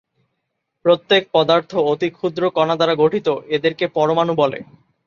প্রত্যেক 0.85 1.23
পদার্থ 1.33 1.71
অতি 1.91 2.09
ক্ষুদ্র 2.09 2.43
কণা 2.49 2.75
দ্বারা 2.75 2.93
গঠিত, 2.95 3.27
এদেরকে 3.55 3.85
পরমাণু 3.95 4.33
বলে। 4.35 4.59